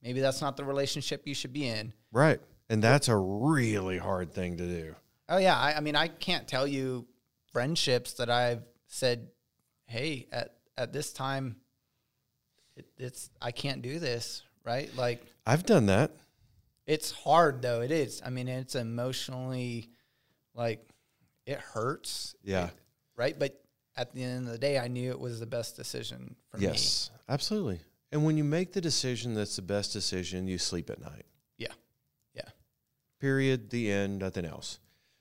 maybe 0.03 0.19
that's 0.19 0.41
not 0.41 0.57
the 0.57 0.63
relationship 0.65 1.25
you 1.25 1.33
should 1.33 1.53
be 1.53 1.67
in. 1.67 1.93
Right. 2.11 2.39
And 2.69 2.83
that's 2.83 3.07
a 3.07 3.15
really 3.17 3.97
hard 3.97 4.31
thing 4.33 4.57
to 4.57 4.65
do. 4.65 4.95
Oh 5.29 5.37
yeah, 5.37 5.57
I, 5.57 5.77
I 5.77 5.79
mean, 5.81 5.95
I 5.95 6.07
can't 6.07 6.47
tell 6.47 6.67
you 6.67 7.07
friendships 7.51 8.13
that 8.13 8.29
I've 8.29 8.63
said, 8.87 9.27
"Hey, 9.87 10.27
at 10.31 10.55
at 10.77 10.93
this 10.93 11.11
time, 11.11 11.57
it, 12.75 12.85
it's 12.97 13.29
I 13.41 13.51
can't 13.51 13.81
do 13.81 13.99
this." 13.99 14.43
Right? 14.63 14.93
Like 14.95 15.23
I've 15.45 15.65
done 15.65 15.85
that. 15.87 16.11
it's 16.85 17.11
hard 17.11 17.61
though. 17.61 17.81
It 17.81 17.91
is. 17.91 18.21
I 18.25 18.29
mean, 18.29 18.47
it's 18.47 18.75
emotionally 18.75 19.89
like 20.53 20.87
it 21.45 21.57
hurts. 21.59 22.35
Yeah. 22.43 22.69
Right. 23.15 23.37
But 23.37 23.61
at 23.95 24.13
the 24.13 24.23
end 24.23 24.45
of 24.45 24.51
the 24.51 24.57
day, 24.59 24.77
I 24.77 24.87
knew 24.89 25.09
it 25.09 25.19
was 25.19 25.39
the 25.39 25.45
best 25.45 25.75
decision 25.75 26.35
for 26.49 26.57
me. 26.57 26.65
Yes, 26.65 27.09
absolutely. 27.29 27.79
And 28.11 28.23
when 28.25 28.37
you 28.37 28.43
make 28.43 28.73
the 28.73 28.81
decision 28.81 29.33
that's 29.33 29.55
the 29.55 29.61
best 29.61 29.91
decision, 29.93 30.47
you 30.47 30.57
sleep 30.57 30.89
at 30.89 30.99
night. 31.01 31.25
Yeah. 31.57 31.73
Yeah. 32.33 32.49
Period. 33.19 33.69
The 33.69 33.91
end. 33.91 34.19
Nothing 34.19 34.45
else. 34.45 34.79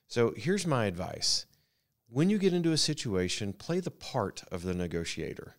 So 0.09 0.35
here's 0.37 0.67
my 0.67 0.87
advice. 0.87 1.47
When 2.09 2.31
you 2.31 2.39
get 2.39 2.53
into 2.55 2.73
a 2.73 2.77
situation, 2.77 3.53
play 3.53 3.81
the 3.81 3.91
part 3.91 4.43
of 4.51 4.63
the 4.63 4.75
negotiator. 4.75 5.57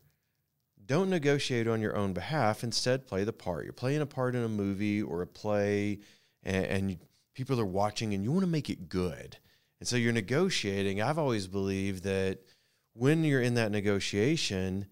Don't 0.85 1.09
negotiate 1.09 1.67
on 1.67 1.81
your 1.81 1.95
own 1.97 2.13
behalf. 2.13 2.63
Instead, 2.63 3.07
play 3.07 3.23
the 3.25 3.33
part. 3.33 3.65
You're 3.65 3.73
playing 3.73 4.01
a 4.01 4.05
part 4.05 4.35
in 4.35 4.43
a 4.43 4.49
movie 4.49 5.01
or 5.01 5.21
a 5.21 5.27
play, 5.27 5.99
and, 6.43 6.65
and 6.65 6.99
people 7.33 7.59
are 7.59 7.65
watching, 7.65 8.13
and 8.13 8.23
you 8.23 8.31
want 8.31 8.43
to 8.45 8.49
make 8.49 8.69
it 8.69 8.87
good. 8.87 9.37
And 9.79 9.87
so 9.87 9.97
you're 9.97 10.13
negotiating. 10.13 11.01
I've 11.01 11.19
always 11.19 11.47
believed 11.47 12.03
that 12.03 12.39
when 12.93 13.25
you're 13.25 13.41
in 13.41 13.55
that 13.55 13.71
negotiation, 13.71 14.87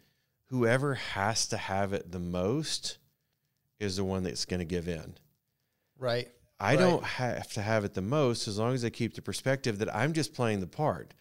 whoever 0.49 0.95
has 0.95 1.47
to 1.47 1.57
have 1.57 1.93
it 1.93 2.11
the 2.11 2.19
most 2.19 2.97
is 3.79 3.95
the 3.95 4.03
one 4.03 4.23
that's 4.23 4.45
going 4.45 4.59
to 4.59 4.65
give 4.65 4.87
in. 4.89 5.15
Right. 5.97 6.29
I 6.59 6.71
Right. 6.75 6.79
don't 6.79 7.03
have 7.03 7.51
to 7.53 7.61
have 7.61 7.85
it 7.85 7.93
the 7.93 8.01
most 8.01 8.47
as 8.47 8.57
long 8.57 8.73
as 8.73 8.83
I 8.85 8.89
keep 8.89 9.13
the 9.15 9.21
perspective 9.21 9.79
that 9.79 9.93
I'm 9.95 10.13
just 10.13 10.33
playing 10.33 10.59
the 10.59 10.67
part. 10.67 11.13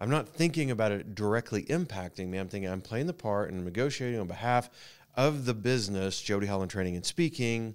I'm 0.00 0.08
not 0.08 0.30
thinking 0.30 0.70
about 0.70 0.92
it 0.92 1.14
directly 1.14 1.64
impacting 1.64 2.28
me. 2.28 2.38
I'm 2.38 2.48
thinking 2.48 2.70
I'm 2.70 2.80
playing 2.80 3.06
the 3.06 3.12
part 3.12 3.50
and 3.50 3.62
negotiating 3.64 4.18
on 4.18 4.26
behalf 4.26 4.70
of 5.14 5.44
the 5.44 5.52
business, 5.52 6.20
Jody 6.20 6.46
Holland 6.46 6.70
Training 6.70 6.96
and 6.96 7.04
Speaking, 7.04 7.74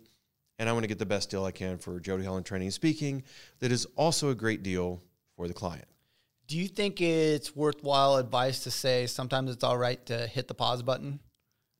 and 0.57 0.67
I 0.67 0.73
want 0.73 0.83
to 0.83 0.87
get 0.87 0.97
the 0.97 1.05
best 1.05 1.29
deal 1.29 1.45
I 1.45 1.51
can 1.51 1.77
for 1.77 1.99
Jody 1.99 2.25
Holland 2.25 2.47
Training 2.47 2.67
and 2.67 2.73
Speaking 2.73 3.23
that 3.59 3.71
is 3.71 3.85
also 3.95 4.29
a 4.29 4.35
great 4.35 4.63
deal 4.63 5.03
for 5.35 5.47
the 5.47 5.53
client. 5.53 5.85
Do 6.47 6.57
you 6.57 6.67
think 6.67 6.99
it's 6.99 7.55
worthwhile 7.55 8.17
advice 8.17 8.63
to 8.63 8.71
say 8.71 9.05
sometimes 9.05 9.51
it's 9.51 9.63
all 9.63 9.77
right 9.77 10.03
to 10.07 10.25
hit 10.27 10.47
the 10.47 10.53
pause 10.55 10.81
button? 10.81 11.19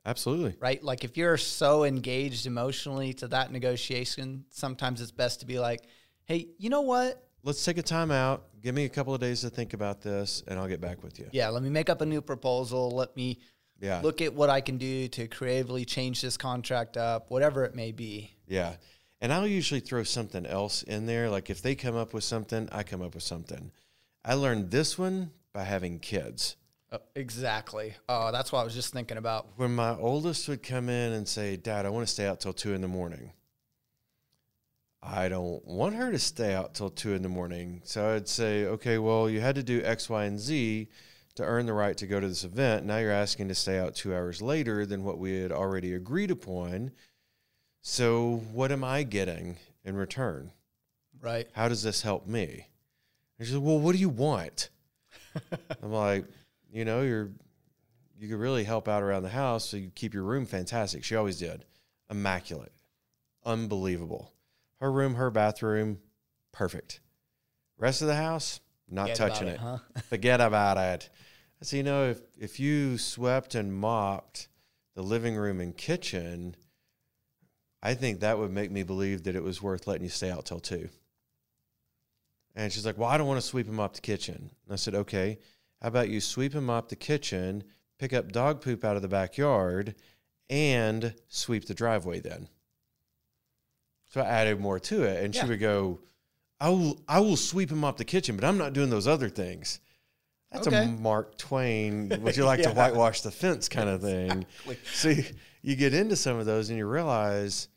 Absolutely. 0.08 0.56
right? 0.60 0.84
Like 0.84 1.04
if 1.04 1.18
you're 1.18 1.38
so 1.38 1.84
engaged 1.84 2.46
emotionally 2.46 3.14
to 3.16 3.28
that 3.30 3.52
negotiation, 3.52 4.46
sometimes 4.52 5.02
it's 5.02 5.10
best 5.10 5.40
to 5.40 5.48
be 5.48 5.58
like, 5.58 5.82
"Hey, 6.25 6.50
you 6.60 6.70
know 6.70 6.82
what? 6.82 7.25
Let's 7.46 7.64
take 7.64 7.78
a 7.78 7.84
time 7.84 8.10
out. 8.10 8.48
Give 8.64 8.74
me 8.74 8.86
a 8.86 8.90
couple 8.90 9.14
of 9.14 9.22
days 9.22 9.42
to 9.42 9.52
think 9.52 9.74
about 9.74 10.02
this 10.02 10.42
and 10.48 10.58
I'll 10.58 10.68
get 10.68 10.82
back 10.82 11.04
with 11.04 11.20
you. 11.20 11.30
Yeah, 11.32 11.50
let 11.50 11.62
me 11.62 11.70
make 11.70 11.92
up 11.92 12.02
a 12.02 12.06
new 12.06 12.20
proposal. 12.20 12.90
Let 12.90 13.16
me 13.16 13.38
Yeah. 13.80 14.02
look 14.02 14.20
at 14.20 14.34
what 14.34 14.50
I 14.50 14.62
can 14.62 14.80
do 14.80 15.08
to 15.10 15.28
creatively 15.28 15.86
change 15.86 16.22
this 16.24 16.38
contract 16.38 16.98
up, 16.98 17.30
whatever 17.30 17.64
it 17.64 17.75
may 17.75 17.92
be." 17.92 18.32
Yeah. 18.48 18.78
And 19.22 19.32
I'll 19.32 19.46
usually 19.46 19.80
throw 19.80 20.04
something 20.04 20.44
else 20.48 20.82
in 20.82 21.06
there. 21.06 21.30
Like 21.30 21.52
if 21.52 21.62
they 21.62 21.75
come 21.75 21.96
up 21.96 22.16
with 22.16 22.24
something, 22.24 22.68
I 22.72 22.82
come 22.82 23.04
up 23.04 23.14
with 23.14 23.24
something. 23.24 23.72
I 24.24 24.34
learned 24.34 24.72
this 24.72 24.98
one 24.98 25.32
by 25.54 25.66
having 25.66 26.00
kids. 26.00 26.56
Oh, 26.92 27.00
exactly. 27.14 27.94
Oh, 28.10 28.32
that's 28.32 28.52
what 28.52 28.62
I 28.62 28.64
was 28.64 28.74
just 28.74 28.92
thinking 28.92 29.18
about. 29.18 29.50
When 29.56 29.75
my 29.75 29.96
oldest 29.96 30.48
would 30.48 30.64
come 30.64 30.90
in 30.90 31.14
and 31.14 31.28
say, 31.28 31.58
Dad, 31.58 31.86
I 31.86 31.90
want 31.90 32.08
to 32.08 32.12
stay 32.12 32.25
out 32.25 32.40
till 32.40 32.54
two 32.54 32.74
in 32.74 32.82
the 32.82 32.88
morning. 32.88 33.34
I 35.06 35.30
don't 35.30 35.64
want 35.66 35.96
her 35.96 36.12
to 36.12 36.18
stay 36.18 36.54
out 36.54 36.74
till 36.74 36.90
two 36.90 37.14
in 37.14 37.22
the 37.22 37.30
morning. 37.30 37.82
So 37.84 38.16
I'd 38.16 38.28
say, 38.28 38.66
okay, 38.66 38.98
well, 38.98 39.30
you 39.30 39.40
had 39.40 39.56
to 39.56 39.64
do 39.64 39.84
X, 39.84 40.10
Y, 40.10 40.26
and 40.26 40.40
Z 40.40 40.90
to 41.36 41.44
earn 41.44 41.68
the 41.68 41.74
right 41.74 41.96
to 41.98 42.08
go 42.08 42.20
to 42.20 42.28
this 42.28 42.44
event. 42.44 42.86
Now 42.86 42.98
you're 42.98 43.12
asking 43.12 43.50
to 43.50 43.56
stay 43.56 43.78
out 43.78 43.96
two 43.96 44.16
hours 44.16 44.42
later 44.42 44.86
than 44.86 45.04
what 45.04 45.20
we 45.20 45.40
had 45.40 45.52
already 45.52 45.94
agreed 45.94 46.32
upon. 46.32 46.92
So 47.82 48.44
what 48.52 48.72
am 48.72 48.84
I 48.84 49.04
getting 49.04 49.58
in 49.84 49.96
return? 49.96 50.52
Right. 51.22 51.48
How 51.54 51.68
does 51.68 51.84
this 51.84 52.02
help 52.02 52.26
me? 52.26 52.68
And 53.38 53.48
she 53.48 53.54
said, 53.54 53.62
Well, 53.62 53.80
what 53.80 53.94
do 53.94 54.00
you 54.00 54.10
want? 54.10 54.70
I'm 55.84 55.92
like, 55.92 56.26
you 56.72 56.84
know, 56.84 57.02
you're 57.02 57.30
you 58.18 58.30
could 58.30 58.40
really 58.40 58.64
help 58.64 58.88
out 58.88 59.04
around 59.04 59.24
the 59.24 59.30
house 59.30 59.66
so 59.66 59.78
you 59.78 59.92
keep 59.94 60.14
your 60.14 60.24
room 60.24 60.46
fantastic. 60.46 61.04
She 61.04 61.16
always 61.16 61.38
did. 61.38 61.66
Immaculate. 62.10 62.72
Unbelievable. 63.46 64.32
Her 64.86 64.92
room, 64.92 65.15
her 65.15 65.32
bathroom, 65.32 65.98
perfect. 66.54 67.00
Rest 67.80 68.04
of 68.04 68.08
the 68.08 68.15
house, 68.15 68.60
not 68.88 69.06
Forget 69.10 69.18
touching 69.18 69.50
about 69.50 69.56
it. 69.56 69.60
huh? 69.60 69.77
Forget 70.10 70.42
about 70.42 70.77
it. 70.77 71.10
So 71.63 71.75
you 71.75 71.82
know, 71.82 72.10
if 72.12 72.22
if 72.38 72.60
you 72.60 73.00
swept 73.00 73.56
and 73.56 73.74
mopped 73.74 74.48
the 74.94 75.01
living 75.01 75.36
room 75.36 75.60
and 75.60 75.75
kitchen, 75.75 76.56
I 77.82 77.96
think 77.96 78.20
that 78.20 78.38
would 78.38 78.51
make 78.51 78.70
me 78.70 78.84
believe 78.84 79.24
that 79.24 79.36
it 79.36 79.42
was 79.42 79.60
worth 79.60 79.88
letting 79.88 80.04
you 80.04 80.10
stay 80.10 80.30
out 80.30 80.46
till 80.46 80.60
two. 80.60 80.89
And 82.56 82.72
she's 82.72 82.86
like, 82.86 83.00
Well, 83.00 83.10
I 83.10 83.18
don't 83.18 83.25
want 83.25 83.42
to 83.42 83.48
sweep 83.48 83.65
and 83.65 83.75
mop 83.75 83.96
the 83.96 84.01
kitchen. 84.01 84.51
And 84.65 84.74
I 84.74 84.75
said, 84.75 84.94
Okay, 84.94 85.39
how 85.82 85.88
about 85.88 86.10
you 86.10 86.22
sweep 86.22 86.54
and 86.54 86.68
mop 86.68 86.89
the 86.89 86.96
kitchen, 86.96 87.63
pick 87.98 88.13
up 88.13 88.32
dog 88.32 88.62
poop 88.62 88.86
out 88.86 88.98
of 88.98 89.01
the 89.01 89.08
backyard 89.08 89.96
and 90.48 91.15
sweep 91.27 91.65
the 91.65 91.74
driveway 91.74 92.20
then. 92.20 92.50
So 94.16 94.22
I 94.22 94.28
added 94.28 94.62
more 94.62 94.80
to 94.80 95.04
it. 95.04 95.26
And 95.26 95.36
Yeah. 95.36 95.42
she 95.44 95.50
would 95.50 95.60
go, 95.60 96.00
I 96.62 96.70
will, 96.70 96.98
I 97.06 97.20
will 97.20 97.36
sweep 97.36 97.70
him 97.70 97.84
up 97.84 97.98
the 97.98 98.06
kitchen, 98.06 98.38
but 98.38 98.46
I'm 98.46 98.58
not 98.58 98.72
doing 98.72 98.90
those 98.90 99.08
other 99.08 99.28
things. 99.28 99.82
That's 100.54 100.68
Okay. 100.68 100.86
a 100.86 100.88
Mark 100.88 101.38
Twain, 101.38 102.08
would 102.22 102.38
you 102.38 102.46
like 102.46 102.62
to 102.64 102.70
whitewash 102.74 103.20
the 103.22 103.32
fence 103.32 103.68
kind 103.68 103.90
of 103.90 104.00
thing. 104.02 104.46
So 104.94 105.10
you, 105.10 105.26
you 105.64 105.76
get 105.76 105.94
into 105.94 106.16
some 106.16 106.38
of 106.40 106.46
those 106.46 106.70
and 106.70 106.78
you 106.78 106.88
realize 106.88 107.68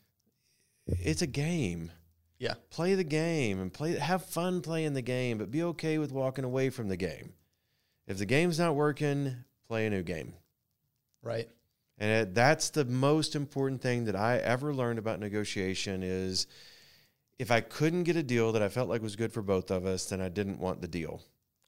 it's 0.87 1.21
a 1.21 1.27
game. 1.27 1.91
Yeah. 2.37 2.53
Play 2.69 2.95
the 2.95 3.03
game 3.03 3.59
and 3.59 3.73
play 3.73 3.97
have 3.99 4.23
fun 4.23 4.61
playing 4.61 4.93
the 4.93 5.01
game, 5.01 5.39
but 5.39 5.51
be 5.51 5.61
okay 5.63 5.97
with 5.97 6.13
walking 6.13 6.45
away 6.45 6.69
from 6.69 6.87
the 6.87 6.95
game. 6.95 7.33
If 8.07 8.17
the 8.17 8.25
game's 8.25 8.57
not 8.59 8.75
working, 8.75 9.35
play 9.67 9.87
a 9.87 9.89
new 9.89 10.03
game. 10.03 10.35
Right. 11.21 11.49
And 11.99 12.09
it, 12.11 12.35
that's 12.35 12.69
the 12.69 12.85
most 12.85 13.35
important 13.35 13.81
thing 13.81 14.05
that 14.05 14.15
I 14.15 14.37
ever 14.37 14.73
learned 14.73 14.99
about 14.99 15.19
negotiation 15.19 16.01
is 16.01 16.47
if 17.37 17.51
I 17.51 17.61
couldn't 17.61 18.03
get 18.03 18.15
a 18.15 18.23
deal 18.23 18.53
that 18.53 18.61
I 18.61 18.69
felt 18.69 18.89
like 18.89 19.01
was 19.01 19.15
good 19.15 19.33
for 19.33 19.41
both 19.41 19.69
of 19.69 19.85
us, 19.85 20.05
then 20.05 20.21
I 20.21 20.29
didn't 20.29 20.59
want 20.59 20.81
the 20.81 20.87
deal. 20.87 21.21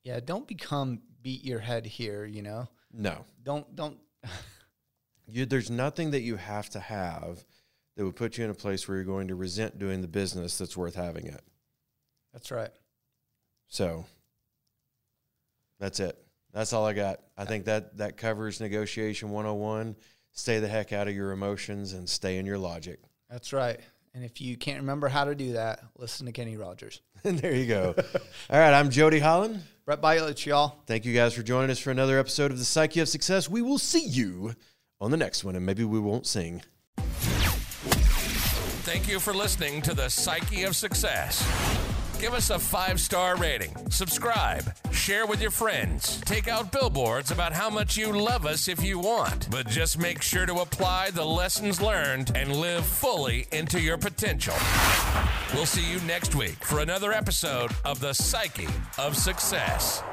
Yeah. 0.03 0.19
Don't 0.23 0.47
become 0.47 1.01
beat 1.21 1.43
your 1.43 1.59
head 1.59 1.85
here, 1.85 2.25
you 2.25 2.41
know? 2.41 2.67
No. 2.93 3.25
Don't, 3.43 3.75
don't, 3.75 3.97
You, 5.31 5.45
there's 5.45 5.71
nothing 5.71 6.11
that 6.11 6.21
you 6.21 6.35
have 6.35 6.69
to 6.71 6.79
have 6.79 7.45
that 7.95 8.03
would 8.03 8.15
put 8.15 8.37
you 8.37 8.43
in 8.43 8.49
a 8.49 8.55
place 8.55 8.87
where 8.87 8.97
you're 8.97 9.05
going 9.05 9.29
to 9.29 9.35
resent 9.35 9.79
doing 9.79 10.01
the 10.01 10.07
business 10.07 10.57
that's 10.57 10.75
worth 10.75 10.95
having 10.95 11.25
it. 11.25 11.41
that's 12.33 12.51
right. 12.51 12.71
So 13.69 14.05
that's 15.79 16.01
it. 16.01 16.17
That's 16.53 16.73
all 16.73 16.85
I 16.85 16.91
got. 16.91 17.21
I 17.37 17.45
think 17.45 17.65
that 17.65 17.97
that 17.97 18.17
covers 18.17 18.59
negotiation 18.59 19.29
101. 19.29 19.95
Stay 20.33 20.59
the 20.59 20.67
heck 20.67 20.93
out 20.93 21.07
of 21.07 21.15
your 21.15 21.31
emotions 21.31 21.93
and 21.93 22.09
stay 22.09 22.37
in 22.37 22.45
your 22.45 22.57
logic. 22.57 22.99
That's 23.29 23.53
right. 23.53 23.79
And 24.13 24.25
if 24.25 24.41
you 24.41 24.57
can't 24.57 24.79
remember 24.79 25.07
how 25.07 25.23
to 25.25 25.35
do 25.35 25.53
that, 25.53 25.81
listen 25.97 26.25
to 26.25 26.31
Kenny 26.31 26.57
Rogers. 26.57 27.01
And 27.23 27.37
there 27.39 27.53
you 27.53 27.67
go. 27.67 27.93
all 28.49 28.59
right, 28.59 28.73
I'm 28.73 28.89
Jody 28.89 29.19
Holland. 29.19 29.61
Brett 29.85 30.01
Bielich, 30.01 30.45
y'all. 30.45 30.79
Thank 30.85 31.05
you 31.05 31.13
guys 31.13 31.33
for 31.33 31.43
joining 31.43 31.69
us 31.69 31.79
for 31.79 31.91
another 31.91 32.17
episode 32.19 32.51
of 32.51 32.57
the 32.57 32.65
Psyche 32.65 32.99
of 32.99 33.07
Success. 33.09 33.49
We 33.49 33.61
will 33.61 33.77
see 33.77 34.05
you 34.05 34.55
on 34.99 35.11
the 35.11 35.17
next 35.17 35.43
one, 35.43 35.55
and 35.55 35.65
maybe 35.65 35.83
we 35.83 35.99
won't 35.99 36.25
sing. 36.27 36.61
Thank 38.83 39.07
you 39.07 39.19
for 39.19 39.33
listening 39.33 39.81
to 39.83 39.93
the 39.93 40.09
Psyche 40.09 40.63
of 40.63 40.75
Success. 40.75 41.45
Give 42.21 42.35
us 42.35 42.51
a 42.51 42.59
five 42.59 42.99
star 42.99 43.35
rating, 43.35 43.75
subscribe, 43.89 44.75
share 44.91 45.25
with 45.25 45.41
your 45.41 45.49
friends, 45.49 46.21
take 46.21 46.47
out 46.47 46.71
billboards 46.71 47.31
about 47.31 47.51
how 47.51 47.67
much 47.67 47.97
you 47.97 48.11
love 48.11 48.45
us 48.45 48.67
if 48.67 48.83
you 48.83 48.99
want, 48.99 49.49
but 49.49 49.67
just 49.67 49.97
make 49.97 50.21
sure 50.21 50.45
to 50.45 50.59
apply 50.59 51.09
the 51.09 51.25
lessons 51.25 51.81
learned 51.81 52.31
and 52.35 52.55
live 52.55 52.85
fully 52.85 53.47
into 53.51 53.81
your 53.81 53.97
potential. 53.97 54.53
We'll 55.51 55.65
see 55.65 55.91
you 55.91 55.99
next 56.01 56.35
week 56.35 56.63
for 56.63 56.81
another 56.81 57.11
episode 57.11 57.71
of 57.83 57.99
the 57.99 58.13
Psyche 58.13 58.67
of 58.99 59.17
Success. 59.17 60.03